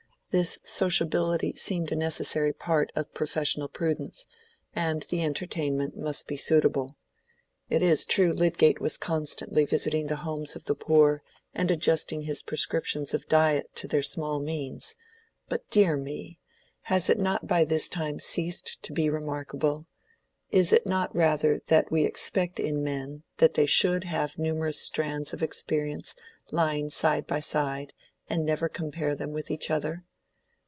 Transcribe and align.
This 0.33 0.59
sociability 0.63 1.51
seemed 1.57 1.91
a 1.91 1.95
necessary 1.97 2.53
part 2.53 2.89
of 2.95 3.13
professional 3.13 3.67
prudence, 3.67 4.27
and 4.73 5.03
the 5.09 5.21
entertainment 5.25 5.97
must 5.97 6.25
be 6.25 6.37
suitable. 6.37 6.95
It 7.69 7.81
is 7.83 8.05
true 8.05 8.31
Lydgate 8.31 8.79
was 8.79 8.95
constantly 8.97 9.65
visiting 9.65 10.07
the 10.07 10.15
homes 10.23 10.55
of 10.55 10.63
the 10.63 10.73
poor 10.73 11.21
and 11.53 11.69
adjusting 11.69 12.21
his 12.21 12.43
prescriptions 12.43 13.13
of 13.13 13.27
diet 13.27 13.75
to 13.75 13.89
their 13.89 14.01
small 14.01 14.39
means; 14.39 14.95
but, 15.49 15.69
dear 15.69 15.97
me! 15.97 16.39
has 16.83 17.09
it 17.09 17.19
not 17.19 17.45
by 17.45 17.65
this 17.65 17.89
time 17.89 18.17
ceased 18.17 18.81
to 18.83 18.93
be 18.93 19.09
remarkable—is 19.09 20.71
it 20.71 20.87
not 20.87 21.13
rather 21.13 21.59
that 21.67 21.91
we 21.91 22.05
expect 22.05 22.57
in 22.57 22.81
men, 22.85 23.23
that 23.39 23.55
they 23.55 23.65
should 23.65 24.05
have 24.05 24.37
numerous 24.37 24.79
strands 24.79 25.33
of 25.33 25.43
experience 25.43 26.15
lying 26.51 26.89
side 26.89 27.27
by 27.27 27.41
side 27.41 27.91
and 28.29 28.45
never 28.45 28.69
compare 28.69 29.13
them 29.13 29.33
with 29.33 29.51
each 29.51 29.69
other? 29.69 30.05